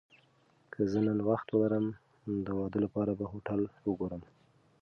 که 0.71 0.81
زه 0.91 0.99
نن 1.07 1.19
وخت 1.29 1.47
ولرم، 1.53 1.87
د 2.45 2.47
واده 2.59 2.77
لپاره 2.85 3.11
به 3.19 3.25
هوټل 3.31 3.61
وګورم. 3.87 4.23